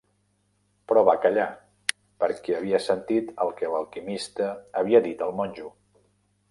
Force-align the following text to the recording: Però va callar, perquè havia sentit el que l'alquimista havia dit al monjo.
Però 0.91 1.03
va 1.09 1.13
callar, 1.25 1.45
perquè 2.23 2.57
havia 2.61 2.81
sentit 2.87 3.31
el 3.45 3.55
que 3.61 3.71
l'alquimista 3.75 4.53
havia 4.83 5.05
dit 5.11 5.25
al 5.29 5.41
monjo. 5.43 5.73